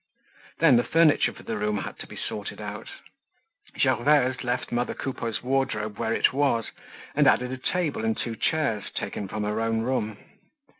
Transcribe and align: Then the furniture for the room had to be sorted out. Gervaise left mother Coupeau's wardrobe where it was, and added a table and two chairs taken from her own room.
Then 0.57 0.77
the 0.77 0.83
furniture 0.83 1.31
for 1.31 1.43
the 1.43 1.59
room 1.59 1.77
had 1.77 1.99
to 1.99 2.07
be 2.07 2.15
sorted 2.15 2.59
out. 2.59 2.87
Gervaise 3.77 4.43
left 4.43 4.71
mother 4.71 4.95
Coupeau's 4.95 5.43
wardrobe 5.43 5.99
where 5.99 6.11
it 6.11 6.33
was, 6.33 6.71
and 7.13 7.27
added 7.27 7.51
a 7.51 7.57
table 7.59 8.03
and 8.03 8.17
two 8.17 8.35
chairs 8.35 8.85
taken 8.95 9.27
from 9.27 9.43
her 9.43 9.61
own 9.61 9.81
room. 9.81 10.17